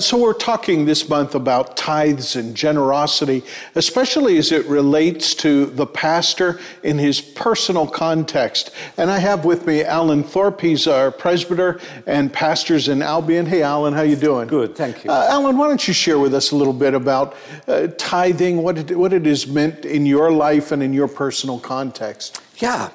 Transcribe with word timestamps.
So, 0.00 0.16
we're 0.16 0.32
talking 0.32 0.84
this 0.84 1.08
month 1.08 1.34
about 1.34 1.76
tithes 1.76 2.36
and 2.36 2.54
generosity, 2.54 3.42
especially 3.74 4.38
as 4.38 4.52
it 4.52 4.64
relates 4.66 5.34
to 5.34 5.66
the 5.66 5.86
pastor 5.86 6.60
in 6.84 6.98
his 6.98 7.20
personal 7.20 7.84
context. 7.84 8.70
And 8.96 9.10
I 9.10 9.18
have 9.18 9.44
with 9.44 9.66
me 9.66 9.82
Alan 9.82 10.22
Thorpe. 10.22 10.60
He's 10.60 10.86
our 10.86 11.10
presbyter 11.10 11.80
and 12.06 12.32
pastors 12.32 12.88
in 12.88 13.02
Albion. 13.02 13.44
Hey, 13.44 13.62
Alan, 13.62 13.92
how 13.92 14.02
you 14.02 14.14
doing? 14.14 14.46
Good, 14.46 14.76
thank 14.76 15.02
you. 15.02 15.10
Uh, 15.10 15.26
Alan, 15.28 15.58
why 15.58 15.66
don't 15.66 15.86
you 15.86 15.92
share 15.92 16.20
with 16.20 16.32
us 16.32 16.52
a 16.52 16.56
little 16.56 16.72
bit 16.72 16.94
about 16.94 17.34
uh, 17.66 17.88
tithing, 17.98 18.62
what 18.62 18.78
it, 18.78 18.96
what 18.96 19.12
it 19.12 19.26
has 19.26 19.48
meant 19.48 19.84
in 19.84 20.06
your 20.06 20.30
life 20.30 20.70
and 20.70 20.80
in 20.80 20.92
your 20.92 21.08
personal 21.08 21.58
context? 21.58 22.40
Yeah, 22.58 22.90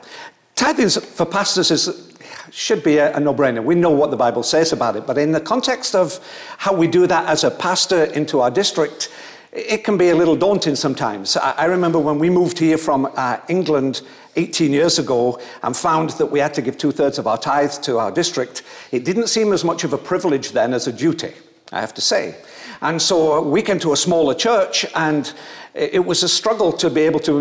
tithing 0.55 0.89
for 0.89 1.25
pastors 1.25 1.69
is 1.69 2.12
should 2.53 2.83
be 2.83 2.97
a, 2.97 3.15
a 3.15 3.19
no 3.19 3.33
brainer. 3.33 3.63
We 3.63 3.75
know 3.75 3.89
what 3.89 4.11
the 4.11 4.17
Bible 4.17 4.43
says 4.43 4.73
about 4.73 4.95
it. 4.95 5.07
But 5.07 5.17
in 5.17 5.31
the 5.31 5.41
context 5.41 5.95
of 5.95 6.19
how 6.57 6.73
we 6.73 6.87
do 6.87 7.07
that 7.07 7.27
as 7.27 7.43
a 7.43 7.51
pastor 7.51 8.03
into 8.05 8.41
our 8.41 8.51
district, 8.51 9.09
it 9.51 9.83
can 9.83 9.97
be 9.97 10.09
a 10.09 10.15
little 10.15 10.35
daunting 10.35 10.75
sometimes. 10.75 11.35
I, 11.37 11.65
remember 11.65 11.99
when 11.99 12.19
we 12.19 12.29
moved 12.29 12.57
here 12.57 12.77
from 12.77 13.11
uh, 13.15 13.37
England 13.49 14.01
18 14.35 14.71
years 14.71 14.97
ago 14.97 15.39
and 15.61 15.75
found 15.75 16.11
that 16.11 16.27
we 16.27 16.39
had 16.39 16.53
to 16.55 16.61
give 16.61 16.77
two 16.77 16.91
thirds 16.91 17.19
of 17.19 17.27
our 17.27 17.37
tithe 17.37 17.71
to 17.83 17.99
our 17.99 18.11
district, 18.11 18.63
it 18.91 19.05
didn't 19.05 19.27
seem 19.27 19.53
as 19.53 19.63
much 19.63 19.83
of 19.83 19.93
a 19.93 19.97
privilege 19.97 20.51
then 20.51 20.73
as 20.73 20.87
a 20.87 20.93
duty, 20.93 21.33
I 21.71 21.81
have 21.81 21.93
to 21.95 22.01
say. 22.01 22.35
And 22.81 23.01
so 23.01 23.41
we 23.41 23.61
came 23.61 23.79
to 23.79 23.93
a 23.93 23.97
smaller 23.97 24.33
church, 24.33 24.85
and 24.95 25.31
it 25.73 26.03
was 26.03 26.23
a 26.23 26.29
struggle 26.29 26.71
to 26.73 26.89
be 26.89 27.01
able 27.01 27.19
to 27.21 27.39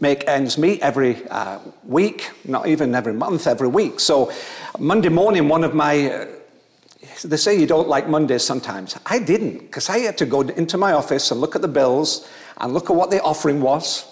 make, 0.00 0.26
ends 0.28 0.56
meet 0.56 0.80
every 0.80 1.26
uh, 1.28 1.58
week, 1.90 2.30
not 2.44 2.66
even 2.66 2.94
every 2.94 3.12
month, 3.12 3.46
every 3.46 3.68
week. 3.68 4.00
So 4.00 4.32
Monday 4.78 5.08
morning, 5.10 5.48
one 5.48 5.64
of 5.64 5.74
my 5.74 6.10
uh, 6.10 6.26
they 7.24 7.36
say 7.36 7.58
you 7.58 7.66
don't 7.66 7.88
like 7.88 8.08
Mondays 8.08 8.44
sometimes. 8.44 8.98
I 9.06 9.18
didn't, 9.18 9.58
because 9.58 9.90
I 9.90 9.98
had 9.98 10.16
to 10.18 10.26
go 10.26 10.40
into 10.40 10.78
my 10.78 10.92
office 10.92 11.30
and 11.30 11.40
look 11.40 11.54
at 11.54 11.62
the 11.62 11.68
bills 11.68 12.28
and 12.58 12.72
look 12.72 12.88
at 12.88 12.96
what 12.96 13.10
the 13.10 13.20
offering 13.22 13.60
was 13.60 14.06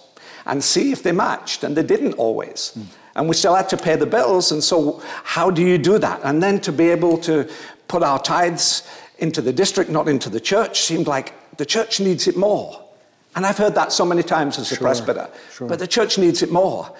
and 0.47 0.63
see 0.63 0.93
if 0.93 1.03
they 1.03 1.13
matched, 1.13 1.65
and 1.65 1.77
they 1.77 1.83
didn't 1.83 2.15
always. 2.15 2.73
Mm. 2.77 2.87
And 3.17 3.29
we 3.29 3.35
still 3.35 3.55
had 3.55 3.69
to 3.71 3.77
pay 3.77 3.97
the 3.97 4.07
bills, 4.07 4.53
and 4.53 4.65
so 4.65 5.03
how 5.23 5.51
do 5.51 5.63
you 5.63 5.79
do 5.79 5.99
that? 5.99 6.21
And 6.25 6.43
then 6.43 6.61
to 6.61 6.73
be 6.73 6.89
able 6.89 7.19
to 7.19 7.49
put 7.87 8.03
our 8.03 8.19
tithes 8.19 8.89
into 9.19 9.43
the 9.43 9.53
district, 9.53 9.91
not 9.91 10.09
into 10.09 10.31
the 10.31 10.41
church, 10.41 10.81
seemed 10.81 11.07
like 11.07 11.35
the 11.57 11.67
church 11.67 12.01
needs 12.01 12.29
it 12.29 12.37
more. 12.37 12.83
And 13.37 13.45
I've 13.45 13.59
heard 13.59 13.75
that 13.75 13.93
so 13.93 14.05
many 14.05 14.23
times 14.23 14.59
as 14.59 14.73
a 14.73 14.77
sure, 14.77 14.87
presbyter. 14.87 15.29
Sure. 15.53 15.69
But 15.69 15.79
the 15.79 15.87
church 15.87 16.19
needs 16.19 16.43
it 16.43 16.51
more. 16.51 16.95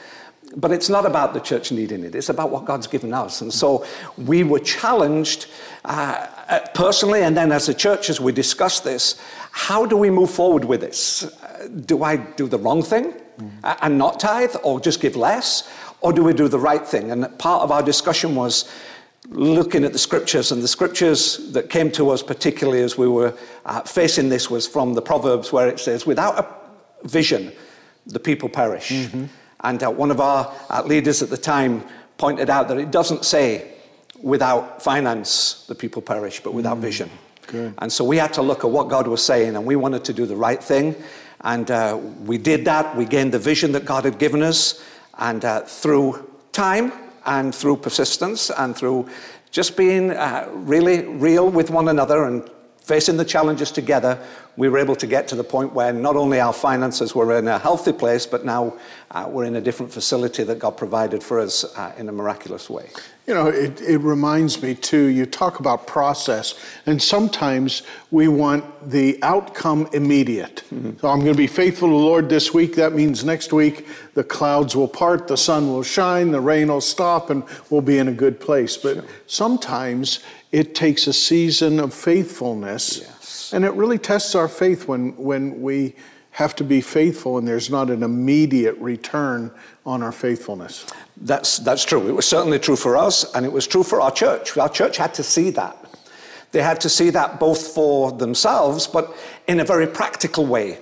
But 0.57 0.73
it's 0.73 0.89
not 0.89 1.05
about 1.05 1.35
the 1.35 1.41
church 1.41 1.71
needing 1.71 2.05
it, 2.05 2.15
it's 2.15 2.31
about 2.31 2.51
what 2.51 2.65
God's 2.65 2.87
given 2.87 3.13
us. 3.13 3.43
And 3.43 3.53
so 3.53 3.85
we 4.17 4.45
were 4.45 4.61
challenged 4.61 5.47
uh, 5.85 6.27
uh 6.49 6.61
personally 6.75 7.23
and 7.23 7.37
then 7.37 7.53
as 7.53 7.69
a 7.69 7.75
church 7.75 8.11
as 8.11 8.21
we 8.21 8.33
discussed 8.33 8.85
this 8.85 9.21
how 9.51 9.85
do 9.85 9.97
we 9.97 10.11
move 10.11 10.31
forward 10.31 10.65
with 10.65 10.81
this? 10.81 11.25
Uh, 11.25 11.69
do 11.85 12.05
I 12.05 12.17
do 12.17 12.47
the 12.47 12.59
wrong 12.59 12.83
thing 12.83 13.13
mm. 13.41 13.77
and 13.83 13.99
not 13.99 14.21
tithe 14.21 14.55
or 14.63 14.81
just 14.81 15.01
give 15.01 15.17
less? 15.17 15.69
Or 16.01 16.13
do 16.13 16.23
we 16.23 16.33
do 16.33 16.47
the 16.49 16.59
right 16.59 16.87
thing? 16.87 17.11
And 17.11 17.39
part 17.39 17.63
of 17.63 17.73
our 17.73 17.83
discussion 17.83 18.37
was 18.37 18.71
looking 19.29 19.85
at 19.85 19.93
the 19.93 19.99
scriptures, 19.99 20.53
and 20.53 20.63
the 20.63 20.69
scriptures 20.69 21.53
that 21.53 21.71
came 21.71 21.91
to 21.93 22.11
us, 22.11 22.23
particularly 22.23 22.83
as 22.83 22.97
we 22.97 23.09
were 23.09 23.35
uh, 23.67 23.81
facing 23.81 24.29
this, 24.29 24.49
was 24.49 24.67
from 24.67 24.95
the 24.95 25.03
Proverbs, 25.03 25.53
where 25.53 25.69
it 25.69 25.81
says, 25.81 26.07
Without 26.07 26.39
a 26.39 27.09
vision, 27.09 27.53
the 28.07 28.21
people 28.21 28.49
perish. 28.49 28.91
Mm-hmm. 28.91 29.25
And 29.61 29.83
uh, 29.83 29.91
one 29.91 30.11
of 30.11 30.21
our 30.21 30.55
uh, 30.71 30.83
leaders 30.85 31.23
at 31.23 31.31
the 31.31 31.37
time 31.37 31.85
pointed 32.17 32.51
out 32.51 32.69
that 32.69 32.79
it 32.79 32.91
doesn't 32.91 33.25
say, 33.25 33.73
Without 34.21 34.83
finance, 34.83 35.65
the 35.69 35.77
people 35.77 36.03
perish, 36.03 36.41
but 36.41 36.53
without 36.53 36.79
mm 36.79 36.81
vision. 36.81 37.09
Good. 37.47 37.75
And 37.79 37.93
so 37.93 38.05
we 38.05 38.17
had 38.17 38.33
to 38.35 38.43
look 38.43 38.65
at 38.65 38.71
what 38.71 38.89
God 38.89 39.07
was 39.07 39.25
saying, 39.25 39.55
and 39.55 39.65
we 39.65 39.77
wanted 39.77 40.05
to 40.07 40.13
do 40.13 40.27
the 40.27 40.35
right 40.35 40.63
thing. 40.63 40.97
And 41.43 41.71
uh, 41.71 41.97
we 42.25 42.37
did 42.37 42.65
that. 42.65 42.97
We 42.97 43.05
gained 43.05 43.33
the 43.33 43.39
vision 43.39 43.71
that 43.73 43.85
God 43.85 44.05
had 44.05 44.19
given 44.19 44.43
us. 44.43 44.83
And 45.19 45.45
uh, 45.45 45.61
through 45.61 46.29
time, 46.51 46.93
and 47.29 47.55
through 47.55 47.77
persistence 47.77 48.51
and 48.51 48.75
through 48.75 49.09
just 49.51 49.77
being 49.77 50.11
uh, 50.11 50.49
really 50.53 51.07
real 51.07 51.49
with 51.49 51.71
one 51.71 51.89
another 51.89 52.25
and 52.25 52.49
facing 52.89 53.19
the 53.19 53.25
challenges 53.25 53.71
together, 53.71 54.19
we 54.57 54.67
were 54.71 54.79
able 54.79 54.97
to 54.97 55.07
get 55.07 55.29
to 55.29 55.37
the 55.37 55.45
point 55.45 55.75
where 55.75 55.93
not 55.93 56.17
only 56.17 56.41
our 56.41 56.55
finances 56.55 57.15
were 57.15 57.39
in 57.39 57.47
a 57.47 57.59
healthy 57.59 57.93
place, 57.93 58.27
but 58.27 58.47
now 58.47 58.73
uh, 59.11 59.29
we're 59.29 59.45
in 59.45 59.57
a 59.57 59.61
different 59.61 59.93
facility 59.93 60.43
that 60.43 60.59
God 60.59 60.79
provided 60.79 61.23
for 61.23 61.39
us 61.39 61.65
uh, 61.77 61.93
in 61.99 62.09
a 62.09 62.13
miraculous 62.13 62.71
way. 62.71 62.89
You 63.29 63.35
know, 63.35 63.49
it, 63.49 63.81
it 63.83 63.99
reminds 63.99 64.63
me 64.63 64.75
too, 64.75 65.05
you 65.07 65.27
talk 65.27 65.61
about 65.61 65.87
process, 65.87 66.59
and 66.87 67.01
sometimes 67.01 67.83
we 68.11 68.27
want 68.27 68.91
the 68.91 69.23
outcome 69.23 69.87
immediate. 69.93 70.65
Mm-hmm. 70.73 70.99
So 70.99 71.09
I'm 71.09 71.21
going 71.21 71.35
to 71.35 71.39
be 71.39 71.47
faithful 71.47 71.89
to 71.89 71.93
the 71.93 72.01
Lord 72.01 72.31
this 72.31 72.55
week. 72.55 72.75
That 72.77 72.95
means 72.95 73.25
next 73.25 73.53
week 73.53 73.87
the 74.15 74.25
clouds 74.25 74.75
will 74.75 74.89
part, 74.89 75.29
the 75.29 75.37
sun 75.37 75.69
will 75.69 75.83
shine, 75.83 76.31
the 76.31 76.41
rain 76.41 76.69
will 76.69 76.81
stop, 76.81 77.29
and 77.29 77.45
we'll 77.69 77.83
be 77.83 77.99
in 77.99 78.09
a 78.09 78.13
good 78.13 78.41
place. 78.41 78.79
But 78.79 78.95
sure. 78.95 79.05
sometimes 79.27 80.21
it 80.51 80.75
takes 80.75 81.07
a 81.07 81.13
season 81.13 81.79
of 81.81 81.93
faithfulness. 81.93 83.03
Yeah 83.03 83.13
and 83.53 83.65
it 83.65 83.73
really 83.73 83.99
tests 83.99 84.35
our 84.35 84.49
faith 84.49 84.89
when, 84.89 85.17
when 85.17 85.61
we 85.61 85.95
have 86.39 86.55
to 86.55 86.63
be 86.63 86.81
faithful 86.81 87.37
and 87.37 87.49
there's 87.49 87.69
not 87.69 87.91
an 87.91 88.05
immediate 88.05 88.79
return 88.79 89.51
on 89.85 90.05
our 90.05 90.13
faithfulness. 90.13 90.87
That's, 91.17 91.59
that's 91.59 91.85
true. 91.85 92.09
It 92.09 92.13
was 92.13 92.29
certainly 92.29 92.61
true 92.61 92.77
for 92.77 92.97
us, 92.97 93.35
and 93.35 93.45
it 93.45 93.51
was 93.51 93.67
true 93.67 93.83
for 93.83 94.01
our 94.01 94.13
church. 94.13 94.57
Our 94.57 94.69
church 94.69 94.99
had 94.99 95.13
to 95.15 95.25
see 95.25 95.51
that. 95.51 95.77
They 96.53 96.63
had 96.63 96.81
to 96.83 96.89
see 96.89 97.11
that 97.11 97.41
both 97.41 97.75
for 97.75 98.13
themselves, 98.13 98.87
but 98.87 99.17
in 99.49 99.59
a 99.59 99.65
very 99.65 99.89
practical 99.89 100.47
way. 100.47 100.79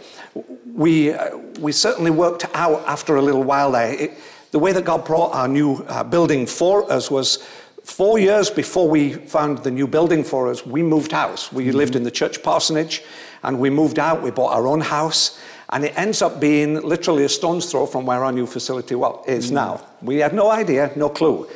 We, 0.75 1.15
uh, 1.15 1.39
we 1.59 1.73
certainly 1.73 2.11
worked 2.11 2.45
out 2.53 2.85
after 2.87 3.17
a 3.17 3.23
little 3.23 3.43
while 3.43 3.73
there. 3.73 3.95
It, 3.95 4.13
the 4.51 4.59
way 4.59 4.73
that 4.73 4.85
God 4.85 5.07
brought 5.07 5.35
our 5.35 5.49
new 5.49 5.77
uh, 5.89 6.05
building 6.05 6.45
for 6.45 6.93
us 6.93 7.11
was 7.11 7.39
four 7.87 8.19
years 8.19 8.51
before 8.51 8.89
we 8.89 9.13
found 9.13 9.59
the 9.59 9.71
new 9.71 9.87
building 9.87 10.25
for 10.25 10.51
us, 10.51 10.67
we 10.67 10.83
moved 10.83 11.13
house. 11.13 11.53
We 11.53 11.67
mm-hmm. 11.67 11.77
lived 11.77 11.97
in 11.97 12.03
the 12.03 12.11
church 12.11 12.43
parsonage 12.43 13.05
and 13.45 13.61
we 13.61 13.71
moved 13.71 14.01
out. 14.01 14.23
We 14.23 14.33
bought 14.33 14.53
our 14.53 14.67
own 14.67 14.81
house. 14.81 15.39
And 15.71 15.85
it 15.85 15.97
ends 15.97 16.21
up 16.21 16.41
being 16.41 16.81
literally 16.83 17.25
a 17.25 17.29
stone's 17.29 17.71
throw 17.71 17.87
from 17.87 18.05
where 18.05 18.25
our 18.25 18.33
new 18.33 18.47
facility 18.47 18.97
well, 18.97 19.25
is 19.27 19.47
mm-hmm. 19.47 19.55
now. 19.55 19.87
We 20.03 20.17
had 20.17 20.35
no 20.35 20.51
idea, 20.51 20.93
no 20.97 21.09
clue. 21.09 21.49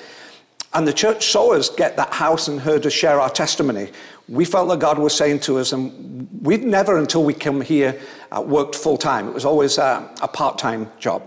And 0.73 0.87
the 0.87 0.93
church 0.93 1.27
saw 1.27 1.53
us 1.53 1.69
get 1.69 1.97
that 1.97 2.13
house 2.13 2.47
and 2.47 2.61
heard 2.61 2.87
us 2.87 2.93
share 2.93 3.21
our 3.21 3.31
testimony. 3.31 3.91
We 4.29 4.45
felt 4.45 4.69
that 4.69 4.79
God 4.79 5.01
was 5.01 5.17
saying 5.17 5.41
to 5.41 5.59
us, 5.59 5.73
and 5.73 6.29
we'd 6.43 6.63
never, 6.63 6.97
until 6.97 7.25
we 7.25 7.35
came 7.35 7.61
here, 7.61 8.01
uh, 8.31 8.41
worked 8.41 8.77
full 8.77 8.97
time. 8.97 9.27
It 9.27 9.35
was 9.35 9.45
always 9.45 9.79
uh, 9.79 10.09
a 10.23 10.29
part 10.29 10.59
time 10.59 10.89
job 11.01 11.23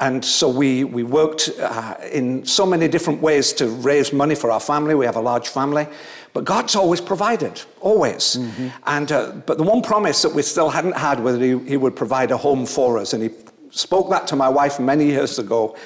and 0.00 0.24
so 0.24 0.48
we, 0.48 0.84
we 0.84 1.02
worked 1.02 1.50
uh, 1.60 1.94
in 2.10 2.44
so 2.46 2.64
many 2.64 2.88
different 2.88 3.20
ways 3.20 3.52
to 3.54 3.68
raise 3.68 4.12
money 4.12 4.34
for 4.34 4.50
our 4.50 4.60
family. 4.60 4.94
We 4.94 5.04
have 5.04 5.16
a 5.16 5.20
large 5.20 5.48
family. 5.48 5.86
But 6.32 6.44
God's 6.44 6.74
always 6.74 7.00
provided, 7.00 7.62
always. 7.80 8.36
Mm-hmm. 8.36 8.68
And, 8.86 9.12
uh, 9.12 9.32
but 9.46 9.58
the 9.58 9.62
one 9.62 9.82
promise 9.82 10.22
that 10.22 10.34
we 10.34 10.42
still 10.42 10.70
hadn't 10.70 10.96
had 10.96 11.20
was 11.20 11.38
that 11.38 11.44
he, 11.44 11.58
he 11.68 11.76
would 11.76 11.94
provide 11.94 12.30
a 12.30 12.36
home 12.36 12.66
for 12.66 12.98
us. 12.98 13.12
And 13.12 13.22
He 13.22 13.30
spoke 13.70 14.10
that 14.10 14.26
to 14.28 14.36
my 14.36 14.48
wife 14.48 14.80
many 14.80 15.06
years 15.06 15.38
ago. 15.38 15.76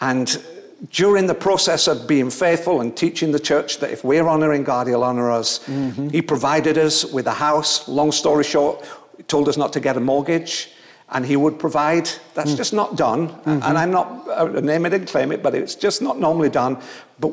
And 0.00 0.42
during 0.90 1.26
the 1.26 1.34
process 1.34 1.86
of 1.86 2.08
being 2.08 2.30
faithful 2.30 2.80
and 2.80 2.96
teaching 2.96 3.30
the 3.30 3.38
church 3.38 3.78
that 3.78 3.90
if 3.90 4.02
we're 4.02 4.26
honoring 4.26 4.64
God, 4.64 4.88
He'll 4.88 5.04
honor 5.04 5.30
us, 5.30 5.60
mm-hmm. 5.60 6.08
He 6.08 6.22
provided 6.22 6.78
us 6.78 7.04
with 7.04 7.26
a 7.26 7.34
house. 7.34 7.86
Long 7.86 8.10
story 8.12 8.44
short, 8.44 8.84
He 9.16 9.22
told 9.24 9.48
us 9.48 9.56
not 9.56 9.72
to 9.74 9.80
get 9.80 9.96
a 9.96 10.00
mortgage 10.00 10.70
and 11.12 11.24
he 11.24 11.36
would 11.36 11.58
provide. 11.58 12.08
That's 12.34 12.52
mm. 12.52 12.56
just 12.56 12.72
not 12.72 12.96
done. 12.96 13.28
Mm-hmm. 13.28 13.62
And 13.62 13.78
I'm 13.78 13.90
not 13.90 14.28
uh, 14.28 14.60
name 14.60 14.86
it 14.86 14.94
and 14.94 15.06
claim 15.06 15.32
it, 15.32 15.42
but 15.42 15.54
it's 15.54 15.74
just 15.74 16.02
not 16.02 16.18
normally 16.18 16.48
done. 16.48 16.78
But 17.20 17.32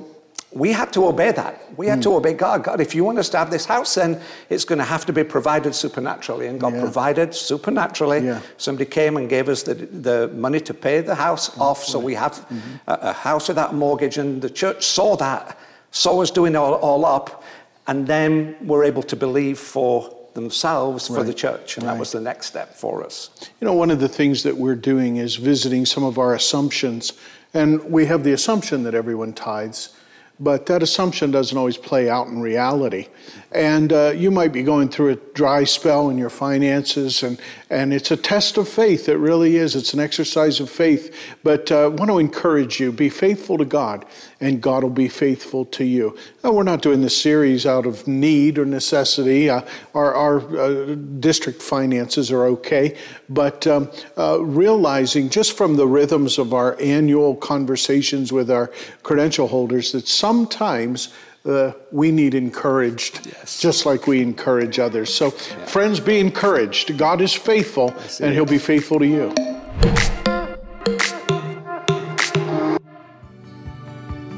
we 0.52 0.72
had 0.72 0.92
to 0.94 1.06
obey 1.06 1.32
that. 1.32 1.78
We 1.78 1.88
had 1.88 2.00
mm. 2.00 2.04
to 2.04 2.16
obey 2.16 2.34
God. 2.34 2.64
God, 2.64 2.82
if 2.82 2.94
you 2.96 3.04
want 3.04 3.20
us 3.20 3.30
to 3.30 3.38
have 3.38 3.52
this 3.52 3.66
house, 3.66 3.96
then 3.96 4.20
it's 4.50 4.66
going 4.66 4.80
to 4.80 4.86
have 4.86 5.06
to 5.06 5.14
be 5.14 5.24
provided 5.24 5.76
supernaturally. 5.76 6.48
And 6.48 6.60
God 6.60 6.74
yeah. 6.74 6.82
provided 6.82 7.34
supernaturally. 7.34 8.26
Yeah. 8.26 8.42
Somebody 8.58 8.90
came 8.90 9.16
and 9.18 9.30
gave 9.30 9.48
us 9.48 9.64
the, 9.64 9.76
the 9.76 10.28
money 10.30 10.60
to 10.62 10.74
pay 10.74 11.02
the 11.02 11.16
house 11.16 11.50
mm-hmm. 11.50 11.62
off. 11.62 11.84
So 11.84 12.00
we 12.00 12.16
have 12.16 12.34
mm-hmm. 12.34 12.76
a, 12.88 12.94
a, 12.94 13.14
house 13.14 13.48
without 13.48 13.72
a 13.72 13.76
mortgage. 13.76 14.18
And 14.18 14.42
the 14.42 14.50
church 14.50 14.86
saw 14.86 15.16
that, 15.18 15.58
saw 15.92 16.22
us 16.22 16.32
doing 16.32 16.56
all, 16.56 16.74
all 16.74 17.06
up. 17.06 17.44
And 17.88 18.06
then 18.08 18.56
we're 18.62 18.84
able 18.84 19.04
to 19.04 19.16
believe 19.16 19.58
for 19.58 20.19
themselves 20.34 21.08
for 21.08 21.16
right. 21.16 21.26
the 21.26 21.34
church. 21.34 21.78
And 21.78 21.86
right. 21.86 21.94
that 21.94 22.00
was 22.00 22.12
the 22.12 22.22
next 22.22 22.48
step 22.48 22.76
for 22.76 23.04
us. 23.04 23.30
You 23.60 23.66
know, 23.66 23.74
one 23.74 23.92
of 23.92 24.00
the 24.00 24.08
things 24.08 24.44
that 24.44 24.58
we're 24.58 24.76
doing 24.76 25.18
is 25.18 25.36
visiting 25.36 25.86
some 25.86 26.04
of 26.04 26.18
our 26.18 26.34
assumptions. 26.34 27.14
And 27.54 27.84
we 27.86 28.06
have 28.06 28.24
the 28.24 28.34
assumption 28.34 28.84
that 28.84 28.94
everyone 28.94 29.34
tithes. 29.34 29.96
But 30.40 30.66
that 30.68 30.82
assumption 30.82 31.32
doesn't 31.32 31.58
always 31.58 31.78
play 31.78 32.10
out 32.10 32.28
in 32.28 32.40
reality. 32.40 33.08
And 33.52 33.92
uh, 33.92 34.14
you 34.16 34.30
might 34.30 34.54
be 34.54 34.62
going 34.62 34.90
through 34.90 35.10
a 35.10 35.16
dry 35.16 35.64
spell 35.64 36.10
in 36.10 36.18
your 36.20 36.30
finances, 36.30 37.24
and, 37.24 37.42
and 37.72 37.92
it's 37.92 38.12
a 38.12 38.18
test 38.18 38.58
of 38.58 38.70
faith. 38.70 39.10
It 39.10 39.18
really 39.18 39.58
is. 39.58 39.76
It's 39.76 39.94
an 39.94 40.00
exercise 40.00 40.60
of 40.60 40.70
faith. 40.70 41.16
But 41.44 41.72
I 41.72 41.86
uh, 41.86 41.90
want 41.90 42.12
to 42.12 42.20
encourage 42.20 42.80
you 42.80 42.92
be 42.92 43.10
faithful 43.10 43.58
to 43.58 43.66
God, 43.66 44.06
and 44.40 44.62
God 44.62 44.84
will 44.84 44.92
be 44.92 45.10
faithful 45.10 45.66
to 45.66 45.84
you. 45.84 46.16
Now, 46.44 46.52
we're 46.52 46.64
not 46.64 46.84
doing 46.84 47.02
this 47.02 47.20
series 47.20 47.66
out 47.66 47.88
of 47.88 48.08
need 48.08 48.60
or 48.60 48.66
necessity. 48.66 49.50
Uh, 49.50 49.62
our 49.96 50.14
our 50.14 50.58
uh, 50.58 50.96
district 51.20 51.62
finances 51.62 52.32
are 52.32 52.46
okay, 52.46 52.96
but 53.30 53.66
um, 53.66 53.90
uh, 54.16 54.40
realizing 54.42 55.30
just 55.30 55.58
from 55.58 55.76
the 55.76 55.88
rhythms 55.88 56.38
of 56.38 56.54
our 56.54 56.80
annual 56.80 57.36
conversations 57.36 58.32
with 58.32 58.52
our 58.52 58.68
credential 59.02 59.48
holders 59.48 59.92
that 59.92 60.08
sometimes 60.30 61.12
uh, 61.44 61.72
we 61.92 62.12
need 62.12 62.36
encouraged, 62.36 63.26
yes. 63.26 63.60
just 63.60 63.84
like 63.88 64.06
we 64.06 64.22
encourage 64.22 64.78
others. 64.78 65.12
So, 65.12 65.26
yeah. 65.26 65.66
friends, 65.66 66.00
be 66.00 66.20
encouraged. 66.20 66.96
God 67.00 67.20
is 67.20 67.34
faithful, 67.34 67.96
and 68.22 68.32
He'll 68.36 68.46
be 68.46 68.60
faithful 68.60 69.00
to 69.00 69.08
you. 69.08 69.34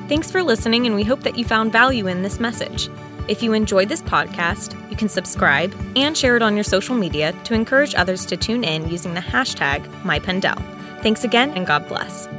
Thanks 0.08 0.32
for 0.32 0.42
listening, 0.44 0.86
and 0.86 0.96
we 0.96 1.04
hope 1.04 1.24
that 1.24 1.38
you 1.38 1.44
found 1.44 1.74
value 1.74 2.08
in 2.08 2.22
this 2.22 2.40
message. 2.40 2.90
If 3.28 3.44
you 3.44 3.52
enjoyed 3.52 3.90
this 3.90 4.02
podcast, 4.02 4.70
you 4.90 4.96
can 4.96 5.10
subscribe 5.10 5.76
and 5.98 6.18
share 6.18 6.38
it 6.38 6.42
on 6.42 6.56
your 6.56 6.64
social 6.64 6.96
media 6.96 7.34
to 7.44 7.54
encourage 7.54 7.96
others 7.96 8.26
to 8.28 8.38
tune 8.38 8.64
in 8.64 8.90
using 8.90 9.14
the 9.14 9.22
hashtag 9.22 9.84
MyPennDel. 10.04 10.58
Thanks 11.02 11.26
again, 11.26 11.52
and 11.52 11.68
God 11.68 11.86
bless. 11.90 12.30